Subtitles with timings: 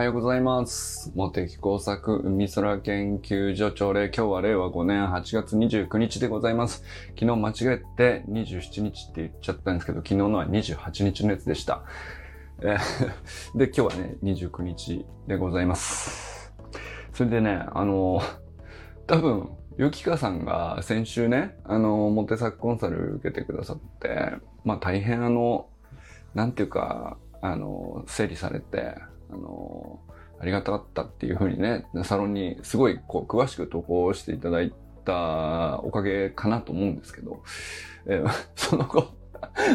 [0.00, 1.12] はようございます。
[1.14, 6.82] 茂木工作海空研究所長で今日は令和5年8月29日でございます。
[7.18, 11.82] 昨日間違えて27日って言っちゃったんですけど、昨日のは28日のやつでした。
[12.62, 12.78] えー
[13.58, 16.50] で、今日はね、29日でございます。
[17.12, 18.22] それでね、あの、
[19.06, 24.32] 多分、ゆきかさんが先週ね、あの、モテ作コンサル受けてくださって、
[24.64, 25.68] まあ大変あの、
[26.32, 28.94] なんていうか、あの、整理されて、
[29.32, 30.00] あの、
[30.40, 34.72] ありがたかったっていうふうにね、サロンにすごいこう詳しく投稿していただい
[35.04, 37.42] たおかげかなと思うんですけど、
[38.06, 39.08] えー その後、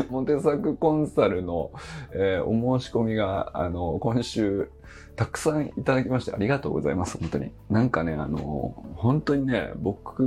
[0.09, 1.71] モテ作コンサルの、
[2.13, 4.71] えーお申し込みが、あの、今週、
[5.15, 7.51] たくさんいただきましてありがとうございます、本当に。
[7.69, 10.23] なんかね、あの、本当にね、僕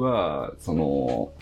[0.00, 1.32] は、その、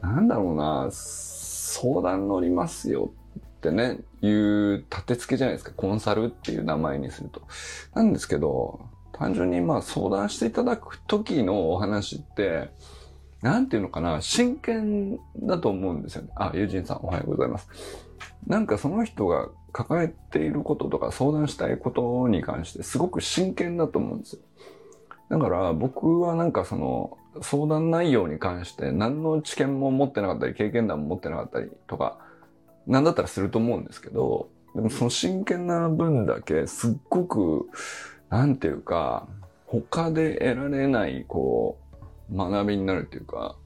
[0.00, 3.23] なんだろうな、相談乗りますよって
[3.70, 5.72] ね、いう立て付けじゃないですか。
[5.76, 7.42] コンサルっていう名前にすると。
[7.94, 8.80] なんですけど、
[9.12, 12.70] 単純にまあ相談していただく時のお話って、
[13.42, 16.30] なんていうのかな、真剣だと思うんですよね。
[16.34, 17.68] あ、ユージンさんおはようございます。
[18.46, 24.42] なんかその人が抱えていることとか相談したいことに関してすごく真剣だと思うんですよ。
[25.30, 32.18] だから僕はなんかその相談内容に関して何の知見も持ってなかったり経験談も持ってなかったりとか、
[32.86, 37.68] なんだったらすると思うんですけど、でもその真剣な分だけすっごく、
[38.28, 39.28] なんていうか、
[39.66, 41.78] 他で得られない、こ
[42.30, 43.56] う、学びになるっていうか、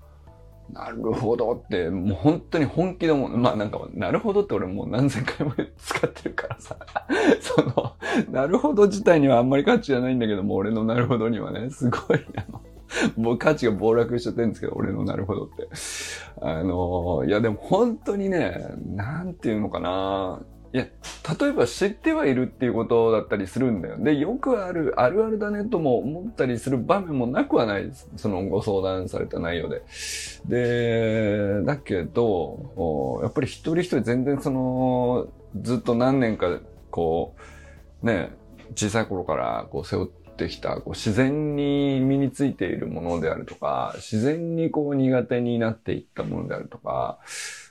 [0.72, 3.36] なるほどって、もう本当に本気で思う。
[3.36, 6.76] まあなんか、なるほどって俺もう何千回も使ってるからさ、
[7.40, 7.92] その、
[8.30, 12.60] なるほど自体にはあんまり価値がないんだけども、俺のなるほどにはね、すごい、あの、
[13.16, 15.68] もう価値が暴落しちゃってるんですけど、俺のなるほどって。
[16.40, 20.40] あの、いやでも本当にね、なんていうのかな。
[20.74, 20.86] いや、
[21.40, 23.96] 例えば知ってはいるっていうことだったりするんだよ。
[23.98, 28.10] で、よくある、あるあるだねとも思ったりする場面もなくはないです。
[28.16, 29.82] そのご相談された内容で。
[30.46, 35.28] で、だけど、やっぱり一人一人全然その、
[35.62, 36.60] ずっと何年か、
[36.90, 37.34] こ
[38.02, 38.30] う、ね、
[38.74, 47.18] 小さい頃からこう背負ってきた、こう自然に身についているものであるとか、自然にこう苦手になっていったものであるとか、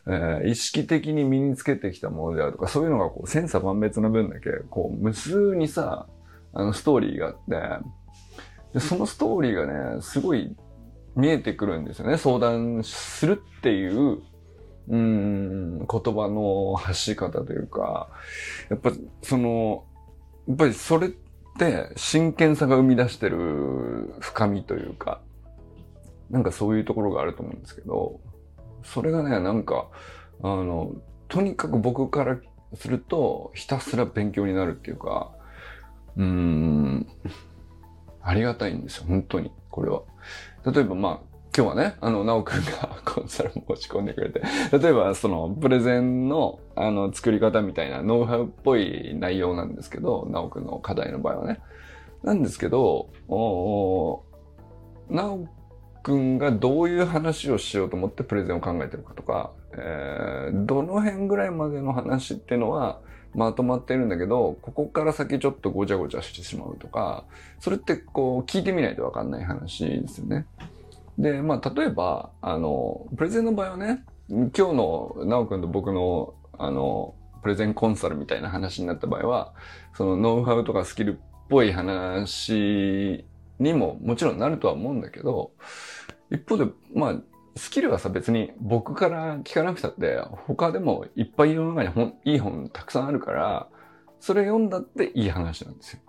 [0.06, 6.08] えー意識的に身につけてきたものであるとか、そういうのがこう千差万別の分だけ、こう無数にさ、
[6.54, 7.86] あのストーリーがあって、
[8.74, 10.56] でそのストーリーがね、すごい
[11.16, 12.18] 見えてくるんですよね。
[12.18, 14.20] 相談するっていう、
[14.90, 18.10] うん、言葉の発し方というか、
[18.70, 18.92] やっぱ
[19.22, 19.86] その、
[20.48, 21.12] やっぱりそれっ
[21.96, 25.22] 真剣さが生み出してる深みというか、
[26.30, 28.20] なんかそういうところがあると思うんですけど、
[28.84, 29.88] それがね、なんか、
[30.44, 30.92] あの、
[31.28, 32.38] とにかく僕から
[32.76, 35.32] すると、ひたすら勉強になるっていうか、
[36.16, 37.08] うーん、
[38.22, 40.02] ありがたいんですよ、本当に、これは。
[40.66, 44.42] 例えば、まあ、今日はね、あの、なおくんが コンサル持ち込んでくれて、
[44.78, 51.60] 例えば、その、プレゼンの、あの、作り方みたいな、ノウハウっぽい内容なんですけど、なおくんの課題の場合はね。
[52.24, 54.24] なんですけど、お
[55.10, 55.48] なお
[56.04, 63.02] くんがどういう話をしようと思ってプレゼンを考えてるかとか、えーどの辺ぐらいまでの話っていうのは
[63.34, 67.26] まとまってるんだけど、ここから先ちょっとごちゃごちゃしてしまうとか、
[67.60, 70.46] それってこう聞いてみないとわかんない話ですよね。
[71.18, 79.54] で、まあ例えば、あの、プレゼンの場合はね、今日のなおくんと僕のあの、プレゼンコンサルみたいな話になった場合は、
[79.94, 83.26] そのノウハウとかスキルっぽい話
[83.60, 85.52] にももちろんなるとは思うんだけど、
[86.30, 87.16] 一方で、まあ、
[87.56, 93.68] スキルはさ別に僕から聞かなくたって他でもいっぱい世の中に本いい本たくさんあるから
[94.20, 96.02] それ読んだっていい話なんですよ。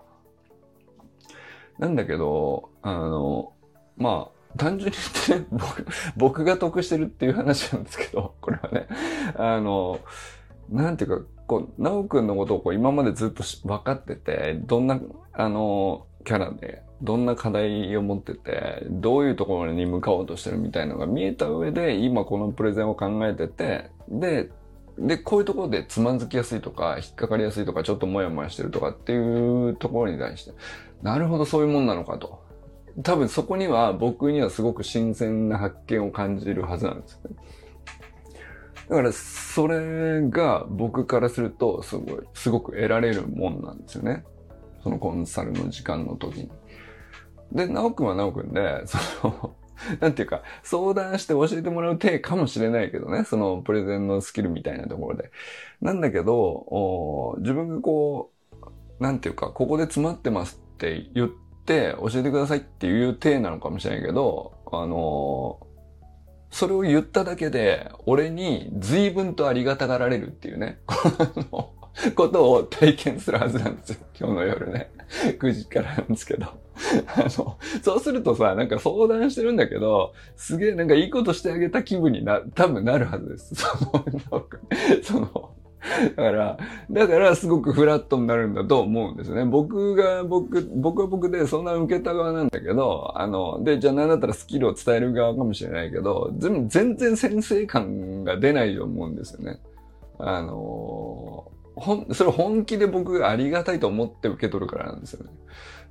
[1.79, 3.53] なんだけどあの
[3.97, 5.87] まあ単純に言ってね僕
[6.17, 8.87] 僕が得してるっていう話なんですけどこれはね
[9.35, 9.99] あの
[10.69, 14.99] なんていうかこう直くんのことをこう今までずっとし分かっててどんな
[15.33, 24.49] あのキャラでどんな課題を持ってて、どういうところに向かおうとしてるみたいのが見えた上で、今このプレゼンを考えてて、で、
[24.97, 30.51] で、こういうところでつまずきやすいとか、引っかかりやすいとか、ちょっとモヤモヤしてるとかっていうところに対して、
[31.01, 32.43] なるほどそういうもんなのかと。
[33.03, 37.35] 多分そこには僕にはすごく新鮮な発見を感じるはずなんですよね。
[38.89, 44.23] だからそれが僕からするとすごい、すごく得られるもんなんですよね。
[44.83, 46.51] そのコンサルの時間の時に。
[47.51, 48.97] で、なおくんはなおくんで、そ
[49.27, 49.55] の、
[50.01, 55.31] なんていうか、相談して教えてもらう体かもしれないけどね、そのプレゼンのスキルみたいなところで。
[55.81, 58.31] なんだけど、お自分がこ
[58.99, 65.59] う、なんていうか、ここで詰まってますって言ってって教えてくださいっていう体なのかもしれないけど、あの
[66.49, 70.79] それを言っただけで、俺に随分とありがたがられるっていうね、
[72.15, 73.97] ことを体験するはずなんですよ。
[74.19, 74.89] 今日の夜ね。
[75.37, 76.47] 9時からなんですけど。
[77.15, 83.55] あの、そうするとさ、なんか相談してるんだけど、すげえなんかいいことしてあげた気分にな、多分なるはずです。
[83.55, 84.05] その、
[85.03, 85.51] その、
[86.15, 86.57] だから、
[86.91, 89.45] だからすごくフラットになるんだと思うんですね。
[89.45, 99.59] 僕が、僕、僕は僕でそんな受けた側なんだけど、あの、で、じゃあ何だったらスキルを伝える側かもしれないけど、全全然先生感が出ないと思うんですよね。
[100.17, 105.31] あの、ほん、それ本気で僕がありがたいと思って受け取るからなんですよね。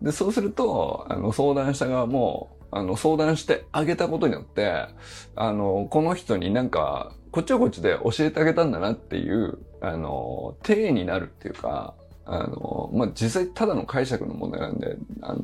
[0.02, 4.87] で、そうすると、あの、相談した側も、あの、相談してあげたことによって、
[5.34, 11.94] あの、この人になんか、こっちはこっちで教えてあげたんだなっていう、あの、体になるっていうか、
[12.25, 15.42] あの、まあ、実際ただの解釈の問題なんで、あの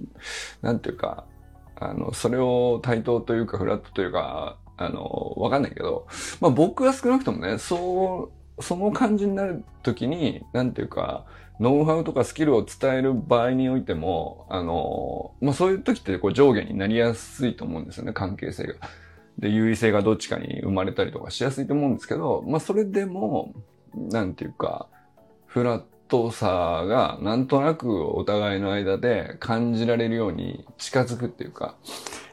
[0.62, 1.24] なんていうか、
[1.76, 6.06] あの、それを対等というかフラットというか、あの、わかんないけど、
[6.40, 11.24] まあ、僕は少なくともね、そう、その感じになるときに、なんていうか、
[11.60, 18.74] ノウハウとかスキルを伝える場合においても、あの、まあ、そういう時ってこう上下になりやすいと思うんですよね、関係性が。
[19.38, 23.52] で、優位性がどっちかに生まれたりとかしやすいと思うんですけど、まあ、それでも、
[23.94, 24.88] なんていうか、
[25.46, 31.76] フラットさがなんとなくお互いの間で感じられるように近づくっていうか、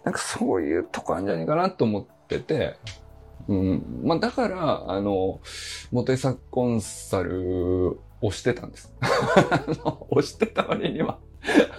[0.03, 2.77] なんかそういうとこあるんじゃないかなと思ってて、
[3.47, 4.01] うん。
[4.03, 5.39] まあ、だから、あの、
[5.91, 8.93] モテサコンサル押してたんです。
[10.09, 11.17] 押してた割には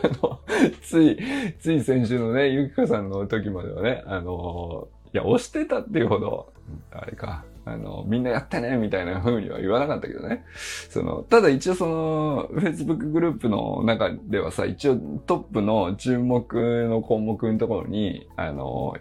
[0.03, 0.41] あの、
[0.83, 1.19] つい、
[1.61, 6.53] つい先週のね、ゆきかさんの時まではね、あの、いや、押してたっていうほど、
[6.91, 10.45] あれか、あの、みんなやってねみたいな風には言わなかったけどね。
[10.91, 18.97] その、ただ一応その、Facebook グループの中ではさ、一応トップの注目の項目のところに、あの、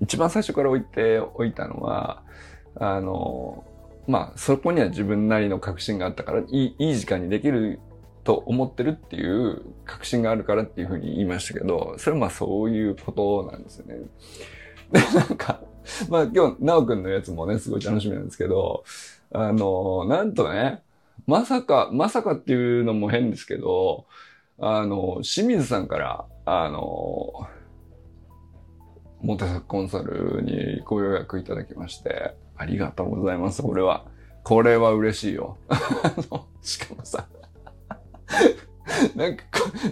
[0.00, 2.22] 一番最初から置いておいたのは、
[2.76, 3.64] あの、
[4.06, 7.80] まあ、そこには自分なりの確信があったから、いい、いい時間にできる
[8.24, 13.96] と思ってるっていう確信があるからっていうふうに言いましたけど、それはまあそういうことなんですよね。
[14.92, 15.60] で、 なんか、
[16.08, 18.84] まあ今日、なおくんのやつもね、すごい楽しみなんですけど、
[19.32, 20.82] あの、なんとね、
[21.26, 24.06] まさか、まさかっていうのも変ですけど、
[24.58, 27.48] あの、清水さんから、あの、
[29.22, 34.06] モテサコンサルにご予約いただきまして、ありがとうございます、これは。
[34.42, 35.58] これは嬉しいよ。
[36.62, 37.26] しかもさ、
[39.16, 39.44] なんか、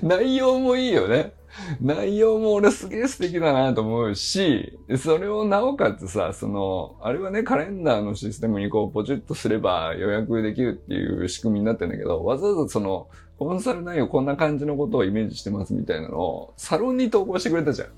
[0.02, 1.32] 内容もいいよね。
[1.80, 13.08] 内容も俺すげえ素敵だなと思うし、それをなおかつさ、その、あれはね、カレンダーのシステムにこうポチッとすれば予約できるっていう仕組みになってんだけど、わざわざその、
[13.38, 17.88] コンサル内容こんな感じのことをイメージしてますみたいなのを、サロンに投稿してくれたじゃん。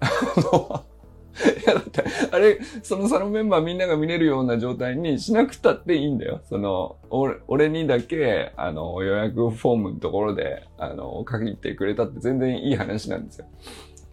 [0.00, 0.84] あの
[1.64, 6.40] いや、だって、あれ、そのサロンメンバーみんなが見れるような状態にしなくたっていいんだよ。
[6.48, 13.46] その、俺、俺にだけ、あの、予約フォームのところで、あの、書いてくれたって全然いい話なんですよ。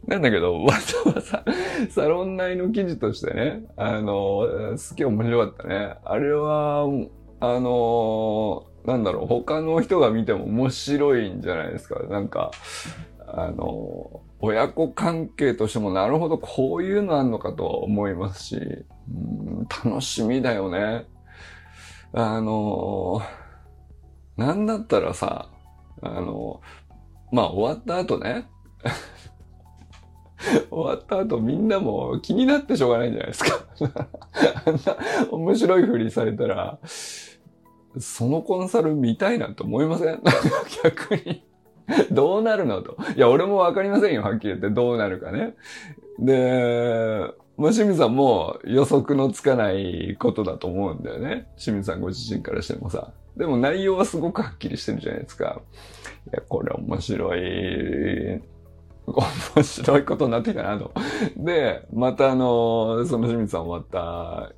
[0.07, 0.73] なんだけど、 わ
[1.03, 1.43] ざわざ、
[1.89, 5.95] サロン内の記事としてね、あの、すげえ面白かったね。
[6.03, 6.87] あれは、
[7.39, 11.99] あの、なんだろう、他の人が見ても面白いんじゃないですか。
[12.07, 12.51] なんか、
[13.27, 21.05] あの、親子関係としてもなるほどこういうのあんのかと思いますし、うん、楽しみだよね。
[22.13, 23.21] あの、
[24.37, 25.49] なんだったらさ、
[26.01, 26.61] あの、
[27.31, 28.47] まあ終わった後ね、
[30.69, 33.65] 終わった後みんなも気になってしょうがないんじゃないですか。
[34.65, 34.79] あんな
[35.31, 36.79] 面白いふりされたら、
[37.97, 40.21] そのコンサル見たいなと思いません？
[40.83, 41.43] 逆に。
[42.11, 42.81] どうなるの？
[42.81, 42.97] と。
[43.15, 44.69] いや、俺もわかりませんよ、はっきり言って。
[44.69, 45.55] どうなるかね。
[46.19, 51.47] で、まあ、清水さんも予測のつかないことだと思うんだよね。
[51.57, 53.11] 清水さんご自身からしてもさ。
[53.37, 55.61] でも内容はすごくはっきりしてるじゃないですか。
[56.27, 58.41] いや、これ面白い、
[59.05, 60.91] 面白いことになってきたなと。
[61.37, 64.53] で、またあの、その清水さん終わった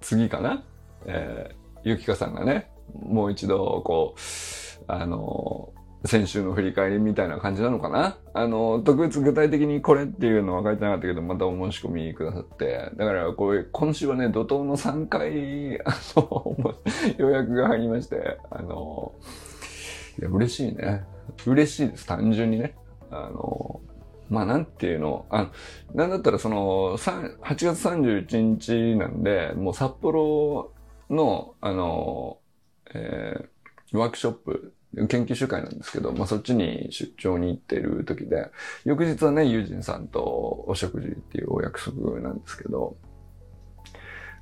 [0.00, 0.62] 次かな？
[1.06, 4.20] えー、ゆきかさんがね、もう一度こう、
[4.88, 5.72] あの、
[6.06, 8.18] 先週の振り返りみたいな感じなのかな？
[8.34, 12.90] あの、特別具体的にこれっていうのは書いてなかったけど、またお申し込みくださって。
[12.96, 16.56] だからこれ、今週はね、怒涛の3回、あの、
[17.18, 19.14] 予約が入りまして、あの、
[20.18, 21.04] いや、嬉しいね。
[21.46, 22.74] 嬉しいです、単純にね。
[23.10, 23.80] あの、
[24.28, 25.50] まあ、なんていうの、あの、
[25.94, 30.72] なんだったらその、8月31日なんで、もう札幌
[31.10, 32.38] の、あの、
[32.94, 34.72] えー、ワークショップ
[35.08, 38.50] 研究集会なんですけど、まあそっちに出張に行ってる時で、
[38.84, 42.96] 翌日はね、友人さんとお食事っていうお約束なんですけど、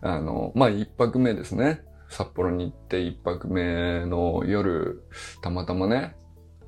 [0.00, 1.82] あの、まあ一泊目ですね。
[2.08, 5.02] 札幌に行って一泊目の夜、
[5.42, 6.14] たまたまね、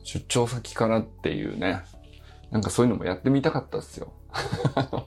[0.03, 1.83] 出張先からっていうね、
[2.51, 4.13] なんかそういうのもやってみたかったっすよ。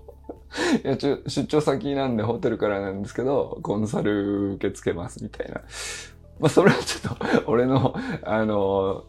[0.83, 5.61] いや出張先なんでホテルからなんですけど、コンサル受け付けますみたいな。
[6.39, 9.05] まあそれはちょっと俺の、あの、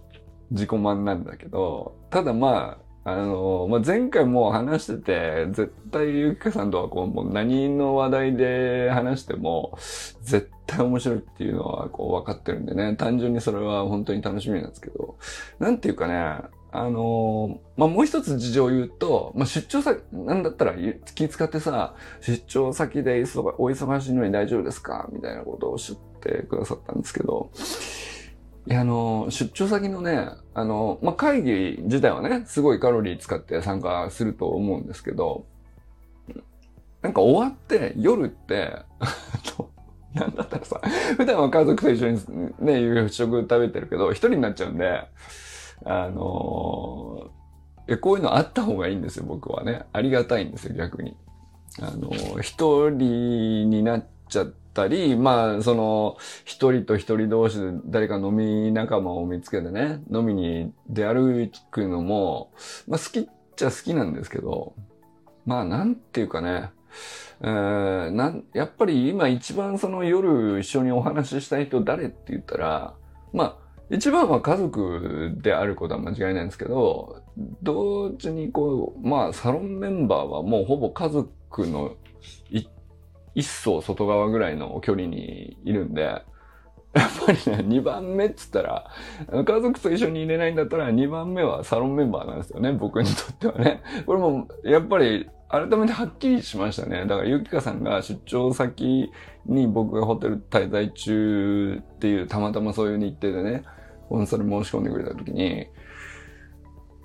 [0.51, 9.77] 自己満なんだけど、ただまあ、あの、まあ、前回も話してて、絶対ゆきかさんとはこう、もう何の話題で話しても、
[10.23, 15.17] 絶対面白いっていうのはこう分かってるんでね、単純にそれは本当に楽しみなんですけど、
[15.59, 20.75] なんていうかね、あのまあ、もう一つ事情を言うと、まあ、出張先、なんだったら
[21.15, 25.09] 気使ってさ、出張先でお忙しいのに大丈夫ですか？
[25.13, 27.51] みたいなことをおっしゃってくださったんですけど、
[28.67, 35.47] いや、あの、出張先のね、あの、まあ、会議自体はね、すごいカロリー使って参加すると思うんですけど、
[37.03, 38.77] なんか終わって夜って、
[40.15, 40.81] なんだったらさ、
[41.17, 42.21] 普段は家族と一緒に
[42.61, 45.05] ね、夕食食べてるけど、一人になっちゃうんで、
[45.85, 49.85] あのー、こういうのあった方がいいんですよ、僕はね。
[49.93, 51.17] ありがたいんですよ、逆に。
[51.81, 62.53] あのー、一人になっちゃったり、まあ、その、一人と一人同士で誰か飲み仲間を見つけてね、飲みに出歩くのも、
[62.87, 64.75] まあ好きっちゃ好きなんですけど、
[65.47, 66.71] まあなんていうかね、
[67.43, 72.95] えー、なん、やっぱり今一番その夜一緒にお話ししたい人誰って言ったら、
[73.33, 73.57] まあ、
[73.91, 77.23] 一番は家族であることは間違いないんですけど、
[77.63, 81.97] 同時にこう、まあ、サロンメンバーはもうほぼ家族の
[83.35, 88.91] 一層外側ぐらいの距離にいるんで、やっぱりね、2番目っつったら、
[89.29, 93.83] 家族と一緒に入れないんだったら2番目はサロンメンバーなんですよね、僕にとってはね。
[94.07, 97.07] これも、やっぱり改めてはっきりしましたね。
[97.07, 99.11] だから、ゆきかさんが出張先
[99.47, 103.63] に僕がホテル滞在中っていう、たまたまそういう日程でね、
[104.11, 105.69] コンサル申し込んでくれた時に、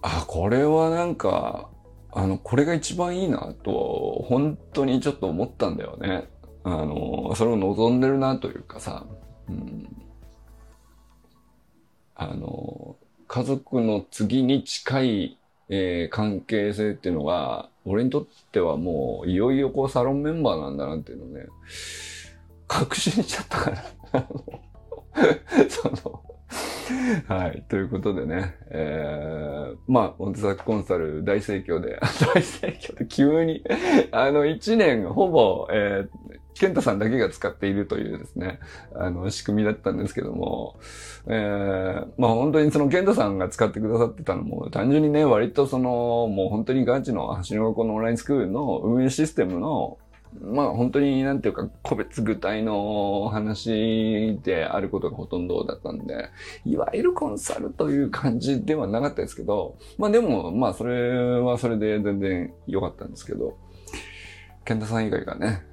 [0.02, 1.70] あ、これはなんか、
[2.12, 6.28] あの、これが一番いいなと、本当にちょっと思ったんだよね。
[6.64, 9.06] あの、それを望んでるなというかさ、
[9.48, 9.88] うん、
[12.16, 12.96] あの、
[13.28, 15.38] 家族の次に近い、
[15.70, 21.46] えー、関係性っていうのが、俺にとってはもう、いよいよこうサロンメンバーなんだなっていうのね、
[22.68, 24.28] 確信しちゃったから。
[25.70, 26.35] その、
[27.28, 27.64] はい。
[27.68, 32.00] ということでね、えー、まあ、モンテサックコンサル大盛況で、
[32.34, 33.64] 大盛況で急に、
[34.12, 38.60] あの、一年ほぼ、えー、ケンタさんだけが使っているというですね、
[38.94, 40.80] あの、仕組みだったんですけども、
[41.28, 49.98] えー、まあ本当にそのケンタさんが使ってくださってたのも、単純にね、割とその、もう本当にガチの橋の学校のオンラインスクールの運営システムの、
[50.42, 56.30] まあ本当になんていうか個別具体の話であることがほとんどだったんで、
[56.66, 63.58] いわゆるコンサルという感じではなかったですけど、まあでもまあそれはそれで全然良かったんですけど、
[64.66, 65.64] 健太さん以外がね、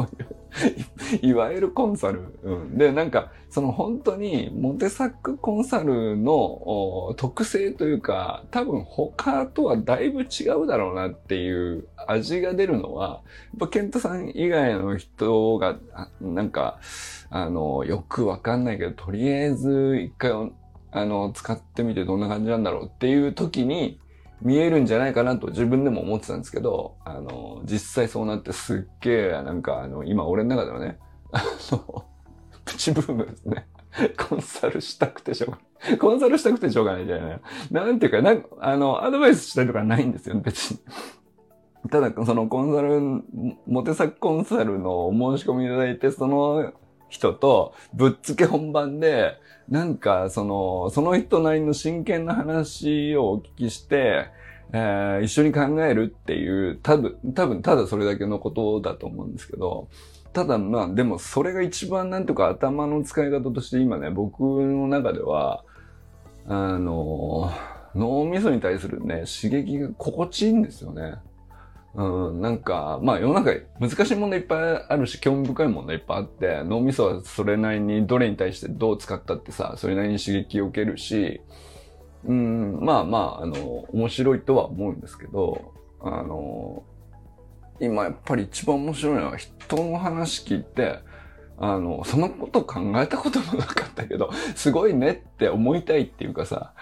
[1.22, 2.38] いわゆるコンサル。
[2.42, 13.16] うん、で、なんか、その本当にモテサックコンサルの特性というか、多分他とはだいぶ違うだろうなっていう味が出るのは、や
[13.56, 15.76] っぱケントさん以外の人が、
[16.20, 16.80] なんか、
[17.28, 20.32] あの、よくわかんないけど、とりあえず一回、
[20.90, 24.00] あの、使ってみてどんな感じなんだろうっていう時に、
[24.42, 30.98] 見えるんじゃないかなと自分でも思ってたんですけど、あの、実際そうなってすっげえ、なんかあの、今俺の中ではね、
[31.32, 32.04] あの、
[32.64, 33.66] プチブームですね。
[34.18, 35.98] コンサルしたくてしょうがない。
[35.98, 37.40] コンサルしたくてしょうがないじゃない。
[37.70, 40.80] なんていうか、なんか、あの、アドバイスしたりとかないんですよ、別に。
[41.90, 43.00] ただ、そのコンサル、
[43.66, 46.72] モテサコンサルのお申し込みいただいて、その
[47.08, 54.28] 人とぶっつけ本番で、なんか、その、その人なりの真剣な話をお聞きして、
[54.72, 59.88] えー、一緒に考えるっていう、多分、多分、ただそれだけのことだと思うんですけど、
[60.32, 65.64] ただまあ、でもそれが一番なんとか頭の使い方として今ね、僕の中では、
[66.46, 67.50] あの、
[67.94, 71.14] 脳みそに対するね、刺激が心地いいんですよね。
[71.96, 81.40] うん、なんか、まあ世の中難しい問題いっぱいあるし、興味深い問題いっぱいあって、脳みそはそれなりにどれに対してどう使ったってさ、それなりに刺激を受けるし、
[82.26, 86.82] うん、まあまあ、あの、面白いとは思うんですけど、あの、
[87.80, 90.98] 今やっぱり一番面白いのは人の話聞いて、
[91.58, 96.74] あの、そのこと考えたこともなかったけど、すごいねって思いたいっていうかさ、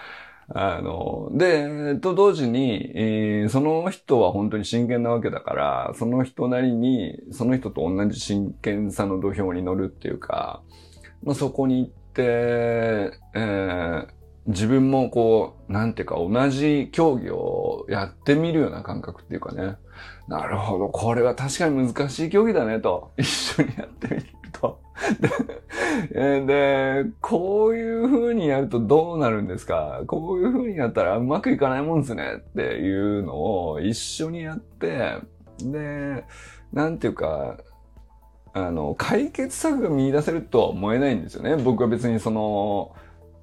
[0.49, 10.61] あの、で、と同時に、えー、その人は本当に真剣なわけだから、その人なりに、その人と同じ真剣さの土俵に乗るっていうか、
[11.23, 14.07] まあ、そこに行って、えー、
[14.47, 19.77] 自分もこう、なんていうか同じ競技をやってみるような感覚っていうかね。
[20.27, 24.27] なるほど、これは確かに難しい競技だねと、一緒にやってみる
[24.59, 24.79] と。
[26.11, 30.01] で、でこういう風にやるとどうなるんですか？
[30.07, 35.17] こういう風にやったらうまくいかないもんですねっていうのを一緒にやって、
[35.59, 36.23] で、
[36.73, 37.57] なんていうか、
[38.53, 41.57] あの、解決策が見出せるとは思えないんですよね。
[41.57, 42.93] 僕は別にその、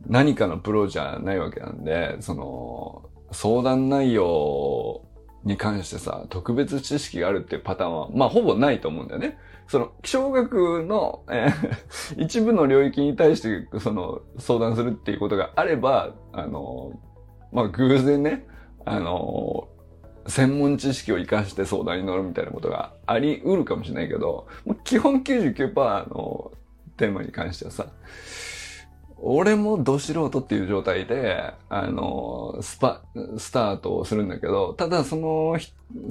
[0.07, 5.03] 何かのプロじゃないわけなんで、その、相談内容
[5.45, 9.39] に関してさ、特別知識があるっていうパターンは、まあほぼないと思うんだよね。
[9.67, 16.93] その、気象学の、えー、 一部の領域に対して、その、相談するっていうことがあれば、あの、
[17.53, 18.47] まあ偶然ね、
[18.85, 19.69] あの、
[20.27, 26.53] 専門知識を活かして相談に乗るみたいなことがあり得るかもしれないけど、もう基本99%の
[26.97, 27.87] テーマに関してはさ、
[29.25, 33.03] 俺もど素人っていう状態で、あの、スパ、
[33.39, 35.57] スタートをするんだけど、ただその、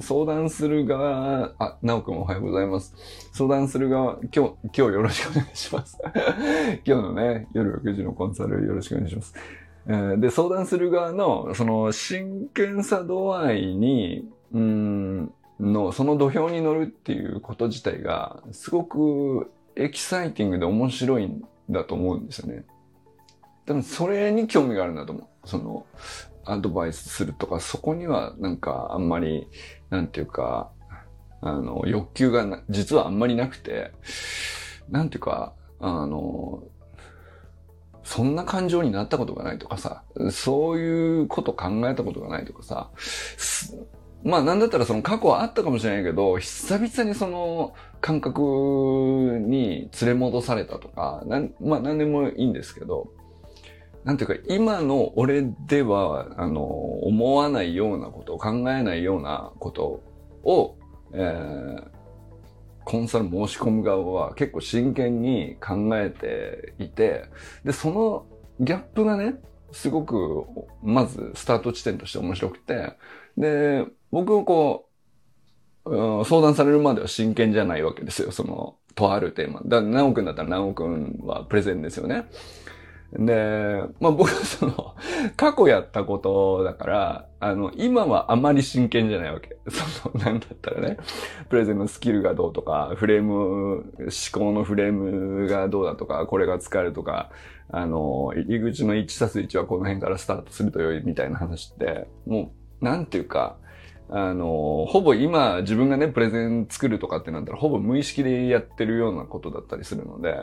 [0.00, 2.94] 相談する側、あ、なおくんおはようございます。
[3.32, 5.98] 相談する側、今日、今日よろしくお願いします。
[6.86, 9.34] 今日のね、夜6時のコンサルよろしくお願いします。
[9.88, 22.64] え、で、相談する側の、その、真剣さ度合いに、うん、の、その土俵に乗るっていうこと自体が、すごくエキサイティングで面白いんだと思うんですよね。
[23.66, 25.48] 多分それに興味があるんだと思う。
[25.48, 25.86] その、
[26.44, 29.46] アドバイスするとか、そこにはなんかあんまり、
[29.90, 30.70] なんていうか、
[31.40, 33.92] あの、欲求が実はあんまりなくて、
[34.88, 36.62] なんていうか、あの、
[38.04, 42.90] そんな感情になったことがないとかさ、そういうこと考えたことがないとかさ、
[44.24, 48.40] まあなんだったらその過去はあったかもしれないけど、久々にその感覚
[49.40, 51.24] に連れ戻されたとか、
[51.60, 53.12] まあ何でもいいんですけど、
[54.04, 60.02] なんていうか、今の俺では、あの、思わないようなこと、考えないようなこと
[60.42, 60.76] を、
[61.12, 61.88] えー、
[62.84, 67.26] コンサル申し込む側は結構真剣に考えていて、
[67.64, 68.26] で、その
[68.60, 69.36] ギャップがね、
[69.70, 70.46] すごく、
[70.82, 72.94] まずスタート地点として面白くて、
[73.36, 74.88] で、僕もこ
[75.84, 79.60] う、うん、相談されるまでは真剣じゃないわけですよ、その、とあるテーマ。
[79.64, 82.26] だから、なおくんだったらなおくんはプレゼンですよね。
[83.12, 84.94] で、まあ僕はその、
[85.36, 89.56] 過去やったことだから、あの、今はあまり真剣じゃないわけ。
[89.68, 90.96] その、なんだったらね、
[91.50, 93.84] プレゼンのスキルがどうとか、フレーム、思
[94.32, 97.30] 考のフレームがどうだとか、これが使えるとか、
[97.70, 103.56] あの、入り口の1たす1はこの辺からスタートすると良いみたいな話って、もう、なんていうか、
[104.08, 110.36] あの、ほぼ今自分がね、プレゼン作るとかってなったら、ほぼ無意識でやってるようなことだったりするので、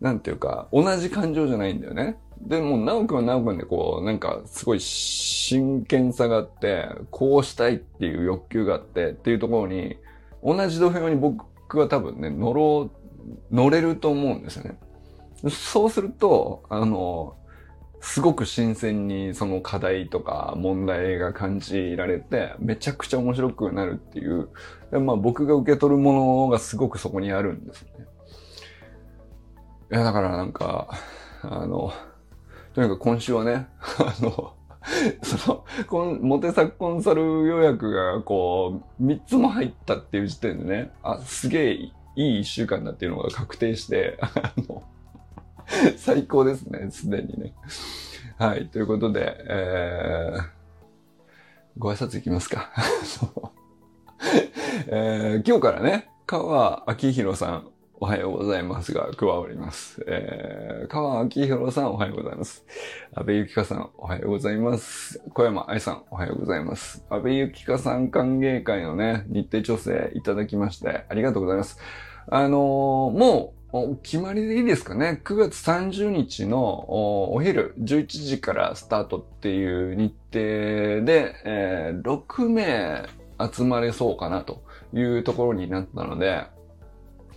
[0.00, 2.18] なんていうか、同じ感情じゃないんだよね。
[2.40, 9.96] でも、なおくんはなおくんでこう、なんか、すごい真剣さがあって、こうしたいっていう欲求があってっていうところに、
[10.42, 14.78] 同じ土俵に僕は多分ね、乗ろう、乗れると思うんですよね。
[15.50, 17.34] そうすると、あの、
[18.00, 24.48] すごく新鮮にその課題とか問題が感じられて、めちゃくちゃ面白くなるっていう、
[24.92, 26.12] まあ僕が受け取るも
[26.44, 27.90] のがすごくそこにあるんですね。
[29.90, 30.88] いや、だからなんか、
[31.42, 31.92] あの、
[32.74, 34.52] とにかく今週はね、 あの、
[35.22, 44.82] その、この、モテサコンサル予約がこう、3つも入ったっていう時点でね、あ、すげえいい1週間だっていうのが確定して、あの、
[45.96, 47.54] 最高ですね、すでにね。
[48.38, 50.42] はい、ということで、えー、
[51.78, 52.70] ご挨拶いきますか。
[53.04, 53.30] そう
[54.88, 57.68] えー、今日からね、川明宏さん、
[58.00, 60.04] おはようございますが、加わります。
[60.06, 62.64] えー、川明宏さん、おはようございます。
[63.14, 65.20] 安倍ゆきかさん、おはようございます。
[65.34, 67.04] 小山愛さん、おはようございます。
[67.10, 71.78] 安倍ゆきかさん歓迎会のね、日程調整いただきまして、ありがとうございます。
[72.28, 76.90] あのー、もう、お決まりでいいですかね？9月30日の
[77.34, 83.06] お昼11時からスタートっていう日程で、えー、6名
[83.52, 84.62] 集まれそうかなと
[84.94, 86.46] いうところになったので、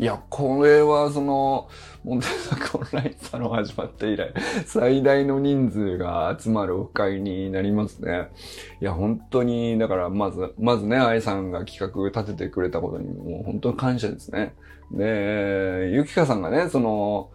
[0.01, 1.69] いや、これはその、
[2.03, 4.33] モンテサクオンラインサロン始まって以来、
[4.65, 8.31] 最大の人数が集まるオフ会になりますね。
[8.81, 14.55] いや、本当に、だからまず、まずね、愛さんが企画立ててくれたことにもう本当に感謝ですね。
[14.91, 17.29] で、ゆきかさんがね、その、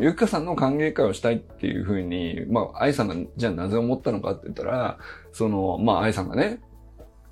[0.00, 4.98] ゆきかさんの歓迎会をしたいっていうふうに、まあ、愛さんがじゃあなぜ思ったのかって言ったら、
[5.32, 6.60] その、まあ、愛さんがね、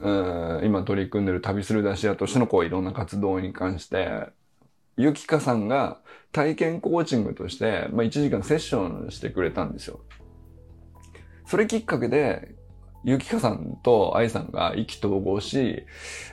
[0.01, 4.27] うん今取り組んでる旅する出し屋としてのこういろんな活動に関して、
[4.97, 5.99] ゆきかさんが
[6.33, 10.01] 体験コーチングとして、まあ、1時間セッションしてくれたんですよ。
[11.47, 12.55] それきっかけで、
[13.05, 15.85] ゆきかさんと愛さんが意気投合し、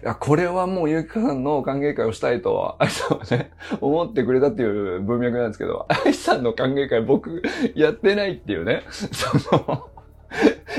[0.04, 7.41] いや、これはもうゆきかさんの歓迎会をしたいと、愛さんはね、思ってくれたっていう文脈なんですけど、愛さんの歓迎会僕
[7.76, 9.89] やってないっていうね、その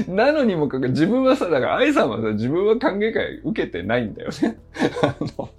[0.09, 4.59] なのにもかか自分はさ、だから愛さんはさ、自分は歓迎会受けてないんだよね。
[5.03, 5.51] あの、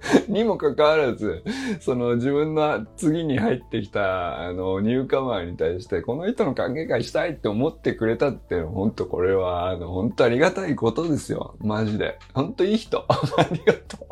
[0.28, 1.44] にもかかわらず、
[1.80, 11.56] その自分の次に入ってきた、あの、ニューカマーに対して、この人の歓迎会したいって思ってくれたって、本当これは、あの、本当ありがたいことですよ。
[11.60, 12.18] マジで。
[12.34, 13.04] 本当いい人。
[13.08, 14.10] ありがとう。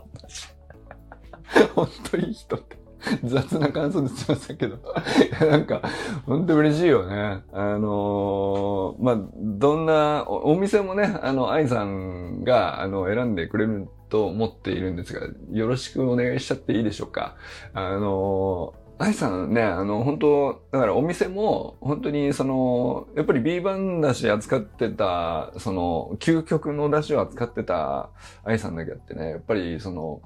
[1.74, 2.77] 本当いい人って。
[3.25, 4.79] 雑な感想ですいませんけど。
[5.51, 5.83] なんか、
[6.27, 7.42] 本当嬉しいよね。
[7.53, 17.37] あのー、まあ、どんなお、お店もね、あの、愛さんが、あの、選んでくれると思っているんですが、よろしくお願いしちゃっていいでしょうか。
[17.73, 28.11] あのー、愛さんね、あの、本当だからお店も、本当にその、やっぱり B 版だし扱ってた、その、究極の出汁を扱ってた
[28.42, 30.21] 愛さんだけあってね、やっぱりその、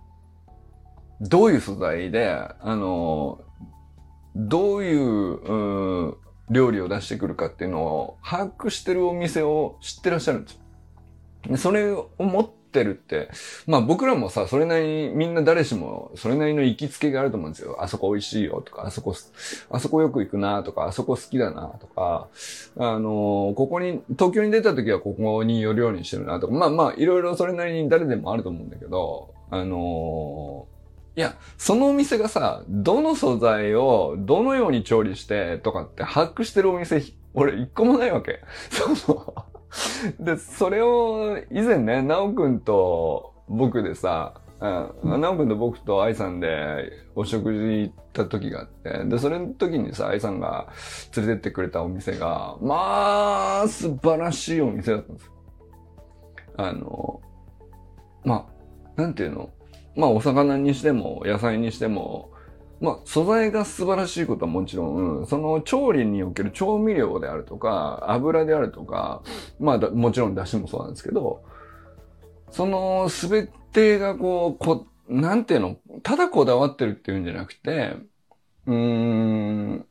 [1.23, 3.41] どういう素材で、あの、
[4.35, 6.17] どういう、うん、
[6.51, 10.59] 料理を出してくるかっていうのを把握してるお店を知ってらっしゃるんです
[11.49, 11.57] よ。
[11.57, 13.31] それを持ってるって、
[13.67, 17.83] まあ僕らもさ、それなりにみんな誰しもそれなりの行きつけがあると思うんですよ。
[17.83, 19.15] あそこ美味しいよとか、あそこ、
[19.71, 22.29] あそこよく行くなとか、あそこ好きだなとか、
[22.77, 30.67] あの、ここに、東京に出た時はここに寄るようにしてるなとか、まあまあいろいろそれなりに誰でもあると思うんだけど、あの
[31.15, 37.03] いや、そのお店がさ、どの素材をどのように調理してとかって把握してるお店、
[37.35, 38.41] 俺一個もないわけ。
[38.95, 39.35] そ
[40.19, 50.69] うで、それを以前ね、なおくんと僕でさ、うん、なおくんと僕と愛さんでお食事行った時があって、で、それの時にさ、愛さんが
[51.17, 55.33] 連れてってくれたお店が、まあ、素晴らしいお店だったんですよ。
[56.57, 57.21] あの、
[58.25, 58.47] ま
[58.97, 59.51] あ、なんていうの？
[59.97, 62.31] まあお魚にしても野菜にしても、
[62.81, 64.87] まあ素材が素晴らしいことはもちろ
[65.23, 69.23] ん、その調理における調味料であるとか、油であるとか、
[69.61, 71.43] まあもちろん出汁もそうなんですけど、
[72.51, 77.97] そのすべてがこう、こ、なんていうの、ただこだわってるっていうんじゃなくて、
[78.67, 79.87] うーん、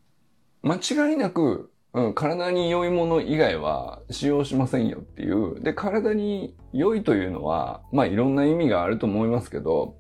[0.64, 5.60] 間違いなくうん、体に良いもの以外は使用しませんよっていう。
[5.62, 9.96] で、体に良いというのは、まあいろんな意味があると思いますけど、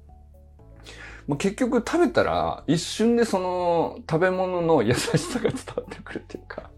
[1.27, 6.71] まあ、結局食べたら一瞬でその食べ物の優しさが伝わってくるっていうか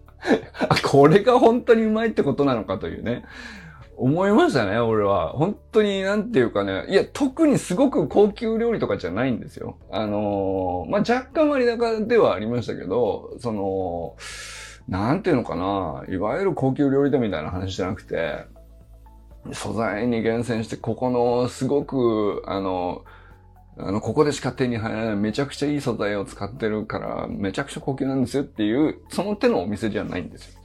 [0.69, 3.25] あ、これが本当にうまいってことなのかというね。
[3.95, 5.33] 思いましたね、俺は。
[5.33, 6.85] 本当になんていうかね。
[6.89, 9.77] いや、特にすごく高級料理とかじゃないんですよ。
[9.91, 14.15] あのー、まあ、若干割高ではありましたけど、その、
[14.87, 18.45] なんていうのかな、いわゆる高級料理店みたいな話じゃなくて、
[19.51, 23.03] 素材に厳選して、ここのすごく、あの、
[23.77, 30.61] あの、ここでしか手に入らないめちゃくちゃいい素材を使ってるから、めちゃくちゃ高級なんですよっていう、その手のお店じゃないんですよ。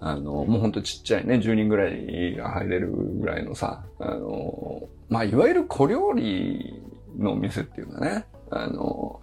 [0.00, 6.82] あの、もうほんとちっちゃいね、10人ぐらいが入れるぐらいのさ、あの、まあ、いわゆる小料理
[7.16, 8.26] のお店っていうかね。
[8.50, 9.20] あの、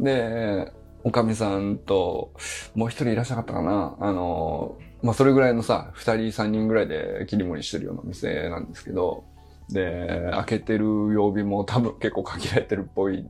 [0.00, 2.32] で、おかみさんと、
[2.74, 9.24] もう一人いらっしゃったかなあの、まあ、それぐらいのさ、二人三人ぐらいで切り盛りしてるような店なんですけど、
[9.68, 13.28] で、開けてる曜日も多分結構限られてるっぽい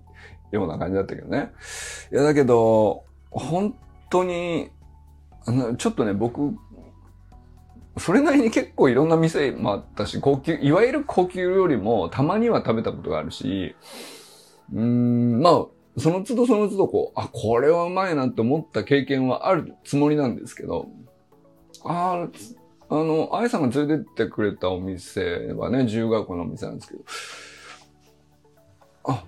[0.52, 1.50] ような感じだったけどね。
[2.12, 3.74] いや、だけど、本
[4.08, 4.70] 当に、
[5.46, 6.54] あの、ちょっとね、僕、
[7.96, 13.74] それなりに結構いろんな店もあったし、高級、いわゆる高級料理もたまには食べたことがあるし、
[14.72, 15.66] うん、まあ、
[15.98, 20.88] その都度その都度こう、あ、これはうまいなって思った経験はあるつもりなんですけど、
[21.84, 22.28] あ
[22.88, 27.04] あ、の、愛さんが連れてってくれたお店はね、自由学校のお店なんですけど、
[29.04, 29.24] あ、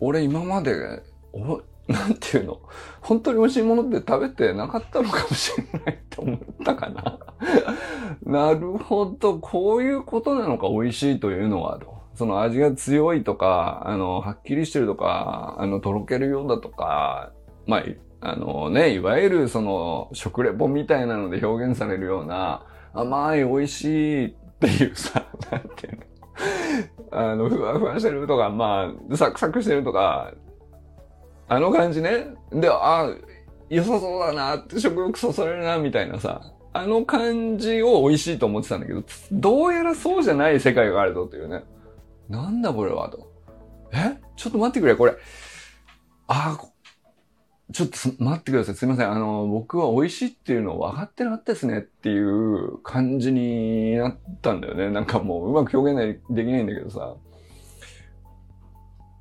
[0.00, 1.60] 俺今まで、お、
[1.90, 2.60] なんていうの、
[3.00, 7.18] 本当に美味しいものって食べてなかったのかもしれないって思ったかな。
[8.22, 12.00] なるほど、こういうことなのか、美味しいというのは、と。
[12.14, 17.32] その味が強いとか、あの、はっきりしてるとか、あの、とろけるようだとか、
[17.66, 17.84] まあ、
[18.20, 23.84] あのね、いわゆるその、食レポみたいなので表現されるような、甘い、美味し
[24.24, 24.30] いっ
[24.60, 25.98] ていうさ、 なんていう
[27.12, 27.18] の？
[27.18, 30.32] あの、ふわふわしてるとか、まあ、サクサクしてるとか、
[31.48, 32.26] あの感じね？
[32.52, 33.08] で、あ、
[33.68, 36.40] 良さそうだなって食欲そそれるな、みたいなさ。
[36.72, 39.02] あの感じを美味しいと思ってたんだけど、
[39.32, 41.64] どうやらそうじゃない世界があるぞというね。
[42.28, 43.32] なんだこれはと。
[43.92, 44.16] え？
[44.36, 45.14] ちょっと待ってくれ、これ。
[46.28, 46.56] あ、
[47.72, 48.74] ちょっと待ってください。
[48.74, 49.10] すいません。
[49.10, 54.90] あの、僕は美味しいっていうの分かってなかったですねっていう感じになったんだよね。
[54.90, 57.14] なんかもううまく表現できないんだけどさ。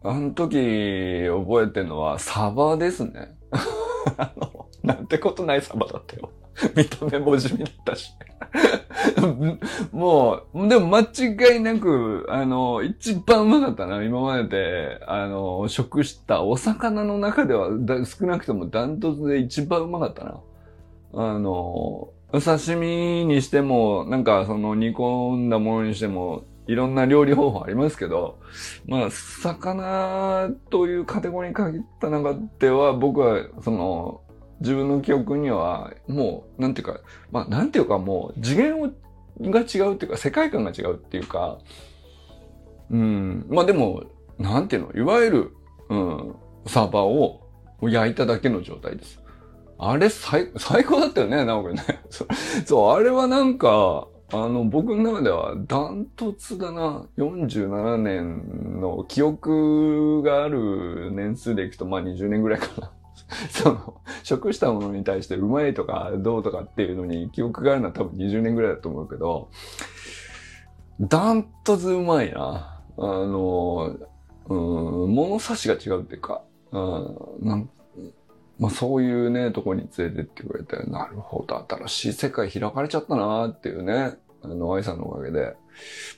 [0.01, 3.35] あの時覚えてるのはサバですね。
[4.17, 6.31] あの、なんてことないサバだったよ。
[6.75, 8.13] 見た目も地味だったし。
[9.91, 14.03] もう、でも間違いなく、あの、一番うまかったな。
[14.03, 17.69] 今までで、あの、食したお魚の中では
[18.05, 20.41] 少なくともダントツで一番うまかったな。
[21.13, 28.39] あの、刺身にしても、なんかその煮込んだものにしても、いろんな料理方法ありますけど、
[28.85, 34.21] まあ、魚というカテゴリーに限った中では、僕は、その、
[34.59, 36.99] 自分の記憶には、もう、なんていうか、
[37.31, 38.91] まあ、なんていうかもう、次元を
[39.41, 41.59] が違うっていうか、世界観が違うっていうか、
[42.91, 44.03] うん、まあでも、
[44.37, 45.51] なんていうの、いわゆる、
[45.89, 47.41] うん、サーバーを
[47.81, 49.21] 焼いただけの状態です。
[49.77, 51.83] あれ最、最高だったよね、直くね。
[52.65, 57.05] そう、あれはなんか、あの、僕の中ではダントツだな。
[57.17, 62.91] 47年の記憶がある年数でいくと、まあ20年ぐらいかな。
[63.49, 69.49] その、食したものに対してうまいとかどうとかっていうのに記憶があるのは多分20年ぐらいだと思うけど、
[70.99, 72.81] ダントツうまいな。
[72.97, 73.95] あの、
[74.49, 77.69] うん、物差しが違うっていうか、うん、なん
[78.59, 85.55] まあそういうね、とこに連れてってくれて、なるほど、新しい世界開かれちゃったなっていうね、あの、愛さんのおかげで。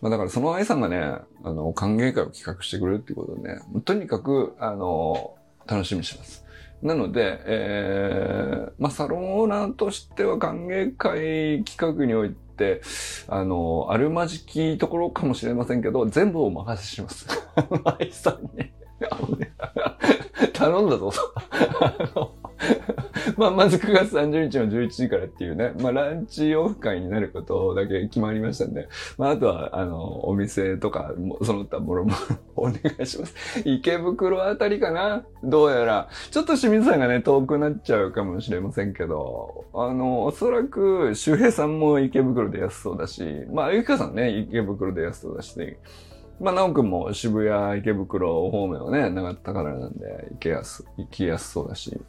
[0.01, 0.97] まあだからその愛さんがね、
[1.43, 5.35] あの、歓迎会を企画してくれるっていうことでね、とにかく、あの、
[5.67, 6.40] 楽しみにしてます。
[6.81, 12.81] なので、えー、まあ、サロンオーナーとしては歓迎会企画において、
[13.27, 17.27] あの、あるまじきところかもしれませんけど、全部お任せします。
[17.99, 18.71] 愛さんに。
[20.53, 21.11] 頼んだぞ。
[23.37, 32.15] まあ、まず9月30日の11時からっていうね、まあ、ランチオフ会になることだけ決まりましたんで、まあ、あとは、あの、お店とか、その他もろもろ
[32.55, 33.35] お願いします。
[33.65, 35.23] 池袋あたりかな？
[35.43, 45.77] どうやら、ちょっと清水さんがね、遠くなっちゃうかもしれませんけど、あの、おそらく、周平さんも池袋で安そうだし、まあ、ゆきかさんね、池袋で安そうだし、ね
[46.39, 52.01] まあ、なおくんも渋谷、池袋方面はね、長ったからなんで、行けやす、行きやすそうだし、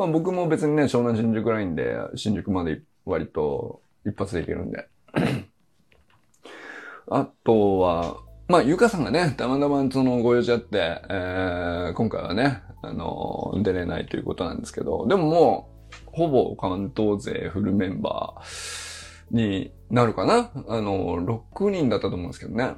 [0.00, 4.88] まあ僕も別にね、湘南新宿ラインで新宿まで割と一発で行けるんで。
[7.12, 8.16] あとは、
[8.48, 21.16] まあ、ゆかさんがね、たまたまそのご用事あって、えー、今回はね、あの、出れないということなんですけど、でももう、ほぼ関東勢フルメンバーになるかなあの、
[21.50, 22.76] 6人だったと思うんですけどね。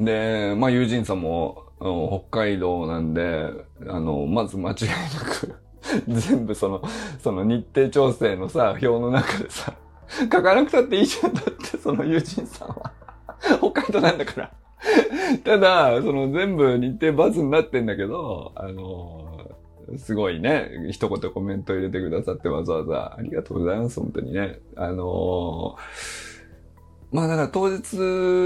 [0.00, 3.50] で、まあ、友人さんも、北海道なんで、
[3.86, 5.69] あの、まず間違いなく
[6.08, 6.82] 全部その、
[7.22, 9.74] その日程調整のさ、表の中でさ、
[10.20, 12.92] 書かなくたっていいじゃんだって、その友人さんは。
[13.58, 14.50] 北海道なんだから。
[15.44, 19.38] ただ、その全部日程バズになってんだけど、あの
[19.98, 24.60] すごいね、一言コメント入れてくださってわざわざありがとうございます、本当にね。
[24.76, 25.76] あの
[27.12, 27.82] まあだから当日、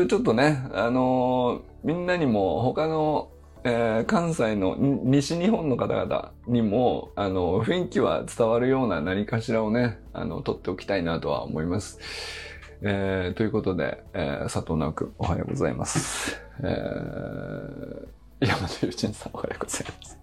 [0.09, 3.29] ちょっとね、あのみんなにも他の
[3.67, 11.99] えー、関西の西日本の方々にも、あの、雰囲気は伝わるような何かしらをね、あの、取っておきたいなとは思います。
[12.83, 16.39] えー、ということで、えー、佐藤直君、おはようございます。
[16.63, 20.19] えー、山田友人さん、おはようございます。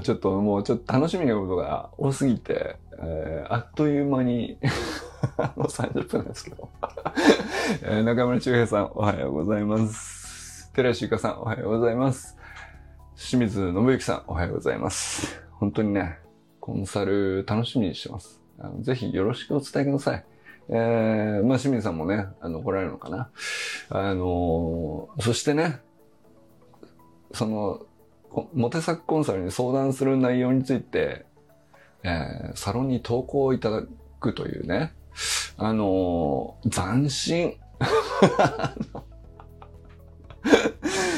[0.02, 4.56] ちょっともうちょっと楽しみなことが多すぎて、えー、あっという間に
[5.56, 6.70] もう30分ですけど
[7.82, 10.21] えー、中村中平さん、おはようございます。
[10.74, 12.38] 寺石ゆかさん、おはようございます。
[13.14, 15.42] 清水信之さん、おはようございます。
[15.50, 16.18] 本当にね、
[16.60, 18.40] コンサル楽しみにしてます。
[18.58, 20.24] あのぜひよろしくお伝えください。
[20.70, 23.28] えー、まあ、清水さんもね、あの、来られるのかな。
[23.90, 25.80] あのー、そしてね、
[27.34, 27.84] その、
[28.54, 31.26] モテサクコンサルに相談する内容について、
[32.02, 33.82] えー、サロンに投稿いただ
[34.20, 34.94] くというね、
[35.58, 37.58] あのー、斬新。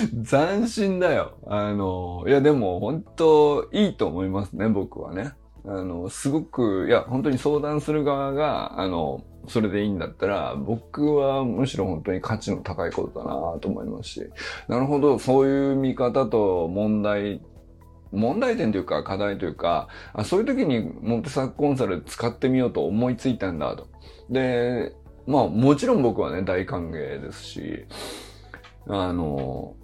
[0.07, 1.38] 斬新だよ。
[1.47, 5.33] あの、いやでも本当いいと思いますね、僕はね。
[5.67, 14.31] あの、すごく、いや、本当に相談する側が、あの、それでいいんだったら、僕はむしろ本当に価値の高いことだなと思いますし、
[14.69, 17.40] なるほど、そういう見方と問題、
[18.12, 23.88] 問題点というか課題というか、あそういう時にモンテサックコンサル使ってみようと思いついたんだと。
[24.31, 24.95] で、
[25.27, 27.87] まあもちろん僕はね、大歓迎ですし、
[28.87, 29.75] あの、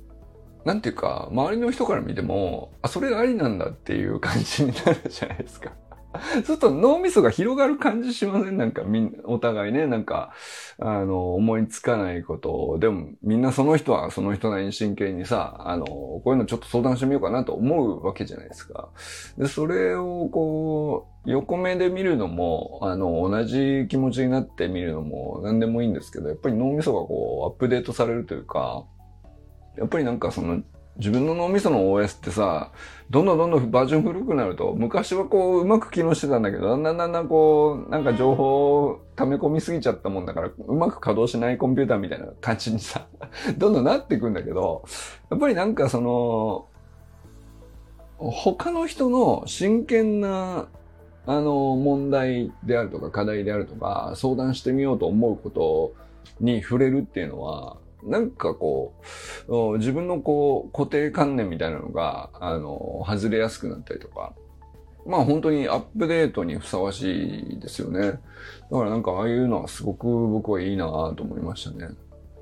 [0.64, 5.72] なんていうか、周りの人から見ても、あ、それありなんだっていう 感じになるじゃないですか。
[6.12, 8.56] そうすると脳みそが広がる感じしません？
[8.56, 10.32] なんかみん、お互いね、なんか、
[10.80, 18.88] あの、思いつかないことを、でもみんなその人はその人なりに真剣にさ、あの、こういうのちょっと相談してみようかなと思うわけじゃないですか。
[19.38, 28.84] で、それをこう、横目で見るのも、あの、同じ気持ちになって見るのも何でもいいんですけど、やっぱり脳みそがこう、アップデートされるというか、
[29.76, 30.62] やっぱりなんかその、
[30.96, 32.72] 自分の脳みその OS ってさ、
[33.08, 43.06] どんどんどんどんバージョン古くなると、昔はこう、うまく機能してたんだけど、だんだんだんだんこう、なんか情報を溜め込みすぎちゃったもんだから、うまく稼働しないコンピューターみたいな感じにさ、
[43.56, 44.84] どんどんなっていくんだけど、
[45.30, 46.66] やっぱりなんかその、
[48.18, 50.68] 他の人の真剣な、
[51.24, 55.94] あの、問題であるとか課題であるとか、相談してみようと思うこと
[56.40, 58.94] に触れるっていうのは、なんかこ
[59.48, 64.34] う、自分のこう、固定観念みたいなのが、あの、外れやすくなったりとか、
[65.06, 68.00] まあ本当にアップデートにふさわしいですよね。
[68.00, 70.86] だからなんかああいうのはすごく僕はいいな
[71.16, 71.88] と思いましたね。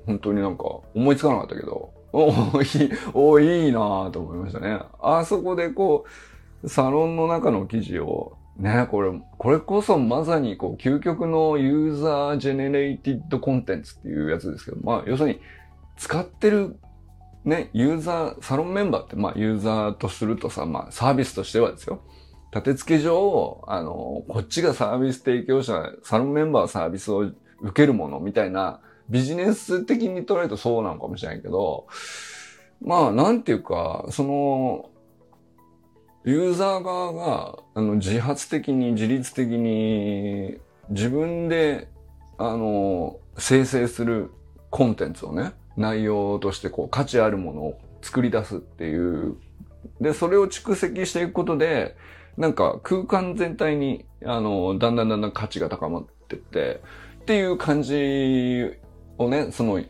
[0.05, 2.65] 本当になんか思いつかなかったけど、おい、
[3.13, 4.79] おいいなと思いましたね。
[5.01, 6.05] あそこでこ
[6.63, 15.39] う、サロンの中の記事をね、これ、これこそまさにこう、究極のユーザージェネレイティッドコンテンツっていうやつですけど、まあ、要するに、
[15.95, 16.77] 使ってる、
[17.45, 22.01] ね、ユーザー、サロンメンバーって、まあ、ユーザーとするとさ、まあ、サービスとしてはですよ。
[22.53, 27.33] 立て付け上、あの、こっちがサービス提供者、サロンメンバーサービスを受
[27.73, 31.87] けるものみたいな、ビジネス的に捉えるとそうなのかもしれないけど、
[32.81, 34.89] まあ、なんていうか、その、
[36.25, 41.87] ユーザー側が、あの、自発的に、自律的に、自分で、
[42.37, 44.31] あの、生成する
[44.69, 49.37] コンテンツをね、内容としてこう、価値あるものを作り出すっていう。
[50.01, 51.95] で、それを蓄積していくことで、
[52.37, 56.81] なんか空間全体に、あの、だんだんだんだん価値が高まってって、
[57.21, 58.65] っていう感じ
[59.17, 59.81] をね、その、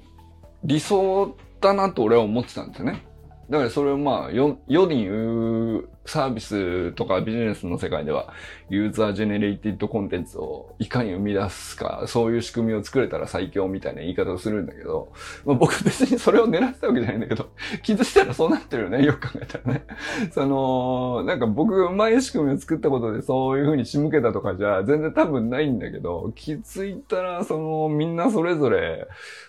[0.63, 3.05] 理想だなと俺は思ってたんですよね。
[3.49, 8.33] だからそれをまあ、世に言うサービスとかビジネスの世界では、
[8.69, 15.13] user generated contents をいかに生み出すか、そういう仕組みを作れたら最強みたいな言い方をするんだけど、
[15.45, 17.49] まあ、僕別にそれを狙ってたわけじゃないんだけど、
[17.83, 19.85] 気づいたらそうなってるよね、よく考えたらね。
[20.33, 29.07] その、なんか僕がうまい仕組みを作ったことでそういう風に仕向けたとかじゃ全然多分ないんだけど、気づいたらそのみんなそれぞれ、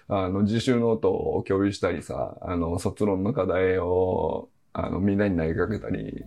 [0.09, 6.25] あの自習ノートを共有したりさ、あの卒論の課題をあのみんなに投げかけたり、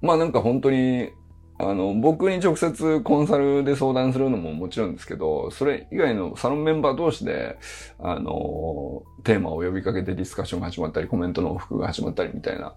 [0.00, 1.10] まあなんか本当に、
[1.58, 7.58] あの、僕に直接コンサルで相談するのももちろんですけど、それ以外のサロンメンバー同士で、
[7.98, 12.74] あの、テーマを呼びかけてディスカッションが始まったり、コメントの往復が始まったりみたいな、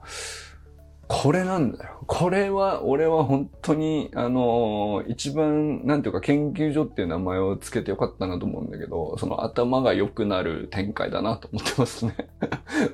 [1.07, 2.03] これなんだよ。
[2.05, 12.15] これは、俺は本当に、あのー、一番、なんていうか、研究所っていう名前をつけてよかったなと思うんだけど、その頭が良くなる展開だなと思ってますね。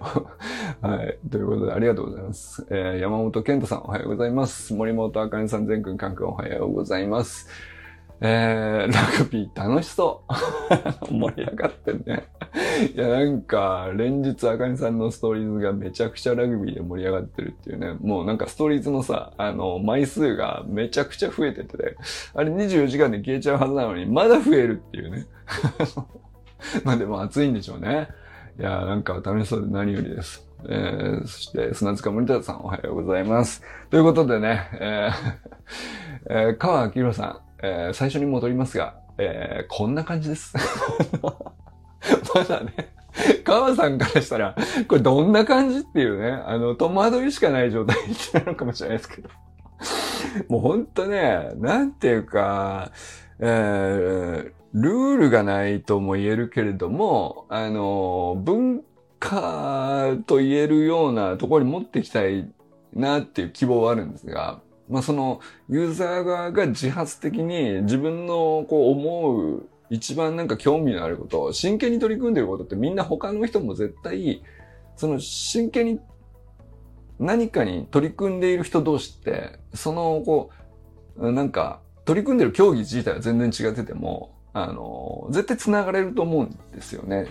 [0.82, 1.17] はい。
[1.30, 2.65] ということで、ありがとうございます。
[2.69, 4.73] えー、山本健太さん、おはようございます。
[4.73, 7.47] 森本あかねさん、全くん、かんくん、おはようございます。
[8.26, 10.34] えー、ラグビー楽しそう。
[11.12, 12.24] 盛り上がってんね。
[12.96, 17.98] いや、なんか、連日、あかねさんのストーリーズがめちゃくちゃラグビーで盛り上がってるっていうね。
[18.00, 21.98] もうなんかストーリーズのさ、あの、枚数がめちゃくちゃ増えてて、
[22.34, 25.26] あれ24時間で消えちゃうはずなのに、まだ増えるっていうね。
[26.86, 28.08] まあでも暑いんでしょうね。
[28.58, 30.48] いや、なんか楽しそうで何よりです。
[30.70, 33.62] えー、そして、砂塚森田さんおはようございます。
[33.90, 40.54] ということでね、えー、えー、川明宏さん、えー、最初に戻りますが、えー、こんな感じです。
[41.23, 42.73] まだね、
[43.46, 44.56] 川さんからしたら、
[44.88, 49.29] これどんな感じっていうね、あの、戸惑いしかない状態になるかもしれないですけど。
[50.50, 52.92] もうほんとね、なんていうか、
[53.40, 58.83] えー、ルールがないとも言えるけれども、あの、文
[59.19, 62.52] 化と言えるようなところに持ってきたい
[62.94, 74.44] なっていう希望はあるんですが、まあ、そのユーザー側が自発的に自分のこう思う一番なんか興味のあることを真剣に取り組んでることってみんな他の人も絶対
[74.96, 76.00] その真剣に
[77.19, 80.50] 何かに取り組んでいる人同士って、その、こ
[81.17, 87.27] う、なんか、取り組んでる競技自体は全然違ってても、あの、絶対繋がれると思うんですよね。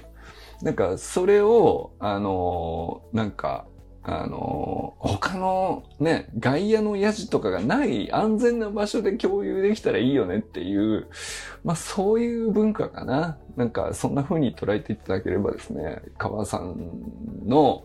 [0.62, 3.66] なんか、それを、あの、なんか、
[4.04, 11.06] あの、他のね、外野のヤジとかがない安全な場所で共有できたらいいよねっていう、
[11.62, 13.38] まあそういう文化かな。
[13.56, 17.84] なんかそんな風に捉えていただければですね、川さんの、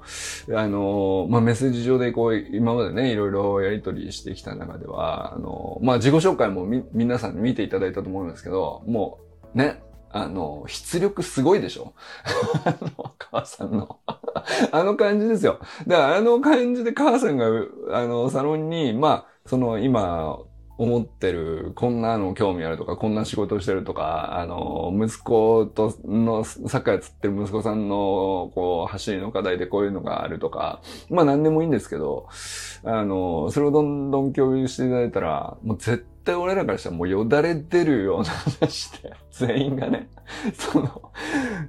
[0.56, 9.20] あの、まあメッセージ上でこう、今までね、いろいろやりとりしてきた中では、あの、まあ自己紹介もみ、皆さんに見ていただいたと思うんですけど、も
[9.54, 11.94] うね、あの、出力すごいでしょ？
[12.66, 14.00] あの、母さんの
[14.72, 15.60] あの感じですよ。
[15.88, 17.46] だからあの感じで母さんが、
[17.92, 20.40] あの、サロンに、まあ、その今、
[20.78, 32.28] 思ってる、こんなの興味あるとか、こんな仕事してるとか、あの、息子との、サッカーやってる息子さんの、こう、走りの課題でこういうのがあるとか、まあ何でもいいんですけど、
[32.84, 40.10] あの、それをどんどん共有していただいたら、もう絶対俺らからしたらもうよだれ出るような話で、 全員がね、
[40.54, 41.12] その、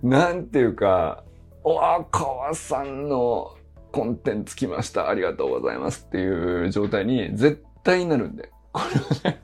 [0.02, 1.24] なんていうか、
[1.64, 3.54] おわ、川さんの
[3.92, 5.08] コンテンツ来ました。
[5.08, 8.50] ありがとうございますっていう状態に絶対になるんで。
[8.72, 8.82] こ
[9.24, 9.42] れはね。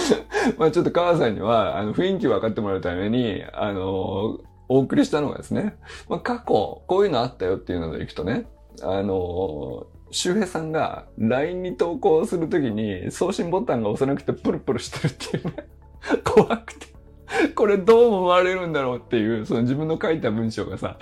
[0.58, 5.76] まあちょっと川さんには、あの、雰囲気分かってもらうために、あの、お送りしたのがですね、
[6.08, 8.46] まあ過去、こういうのあったよっていうのでいくとね、
[8.82, 15.68] あの、周平さんが LINE に投稿するときに送信ボタンが押せなくてプルプルしてるっていうね、
[16.24, 16.86] 怖くて。
[17.54, 20.96] これどう思われるんだろうっていう、その自分の書いた文章がさ、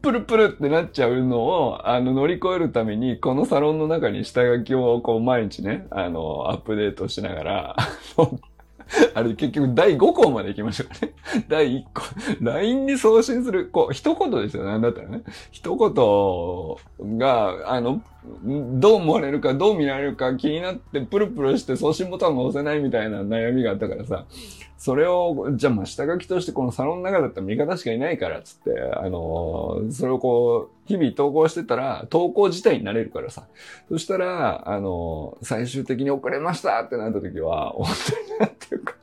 [0.00, 7.76] プルプルってなっちゃうのを、あの、乗り越えるために、このサロンの中に下書きをこう毎日ね、あの、アップデートしながら、
[9.14, 11.12] あれ結局第5項まで行きましょうね。
[11.48, 12.02] 第1項。
[12.40, 15.22] LINE に送信する、こう、一言ですよ、なんだったらね。
[15.50, 24.26] 一言が、あの、どう思われるか、どう見られるか気になってプルプルして送信ボタンが押せないみたいな悩みがあったからさ、
[24.76, 33.46] それを、じゃあま下書きとしてこのサロンの中だったら味方しかいないからつって、あのそれをこう、日々投稿してたら、投稿自体になれるからさ。
[33.88, 37.86] そしたら、あの最終的に遅れましたってなった時は、本
[38.28, 38.94] 当になんていうか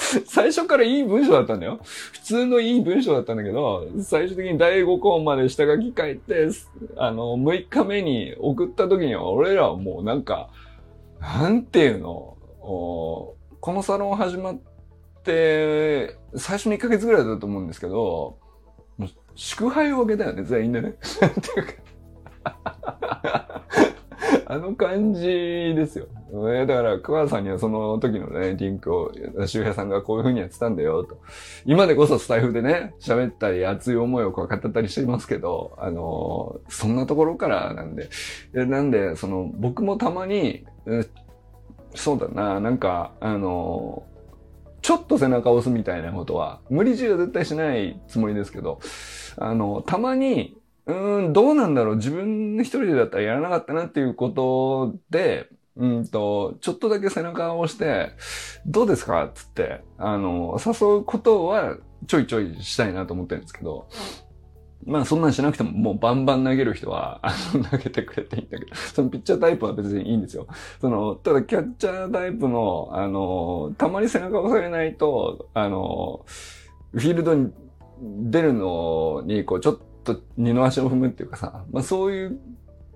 [0.26, 1.78] 最初からいい文章だったんだよ。
[1.82, 6.48] 普通のいい文章だったんだけど、最終的に第5項まで下書き書いて、
[6.96, 10.50] あの、6日目に送った時には、俺らはもうなんか、
[11.20, 13.36] なんていうの、こ
[13.66, 14.60] のサロン始まっ
[15.22, 18.38] て、最初の1ヶ月ぐらいだと思うんですけど、
[18.96, 20.88] もう祝杯をあげたよね、全員でね。
[20.90, 23.60] っていうか
[24.50, 26.08] あの感じですよ。
[26.52, 29.12] えだから、桑原さんにはその時のね、リンクを、
[29.46, 31.20] 周平さんがこういう風にやってたんだよ、と。
[31.66, 38.08] 今でこそスタイフでね、喋ったり、熱い思いをこう語ったりしていますけど、あの、そんなところからなんで、
[38.52, 40.64] なんで、その、僕もたまに、
[41.94, 44.02] そうだな、なんか、あの、
[44.82, 48.80] ちょっと背中を押すみたいなことは、無理強いは絶対しないつもりですけど、
[49.36, 50.59] あの、たまに、
[50.90, 58.10] うん、どうなんだろう自分一人でだったらやらなかったなっていうことで、うんと、ちょっとだけ背中を押して、
[58.66, 59.30] どうですか？
[59.32, 61.76] つって、あの、誘うことは
[62.06, 63.88] ちょいちょいしたいなと思ってるんですけど、
[64.84, 70.46] まあそんなんしなくてももうバンバン投げる人は、 あの、投げてくれていいんだけど、そのピッチャータイプは別にいいんですよ。
[70.80, 76.24] その、ただキャッチャータイプの、あの、たまに背中を押されないと、あの、
[76.92, 77.52] フィールドに
[78.00, 79.89] 出るのに、こう、ちょっと
[80.36, 82.40] 二の足を踏むっていうかさ、まあそういう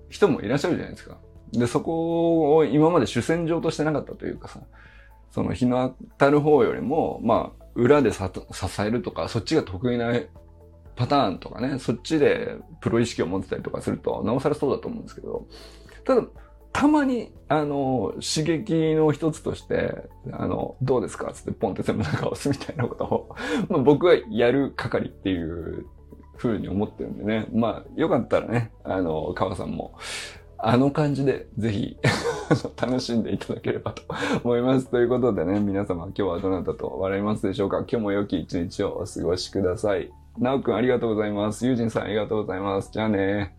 [0.09, 1.17] 人もいらっしゃるじゃないですか。
[1.51, 4.59] で、そこを今まで主戦場としてなかったというかさ、
[5.31, 10.13] その日の当たる方よりも、まあ、裏で支えるとか、そっちが得意な
[10.95, 15.45] パターンとかね、そっちでプロ意識を持ってたりとかすると、なおさらそうだと思うんですけど、
[16.05, 16.23] ただ、
[16.71, 19.93] たまに、あの、刺激の一つとして、
[20.31, 21.31] あの、どうですか？
[21.33, 23.35] つってポンって全部中押すみたいなことを
[23.69, 25.85] まあ僕はやる係っていう
[26.37, 27.47] ふうに思ってるんでね。
[27.53, 29.93] まあ、よかったらね、あの、川さんも、
[30.57, 31.97] あの感じでぜひ
[32.81, 34.01] 楽しんでいただければと
[34.43, 34.87] 思います。
[34.89, 37.79] ということでね、皆様今日はどなたと笑いますでしょうか？
[37.79, 40.11] 今日も良き一日をお過ごしください。
[40.39, 41.67] なおくんありがとうございます。
[41.67, 42.89] ゆうじんさんありがとうございます。
[42.91, 43.55] じゃあね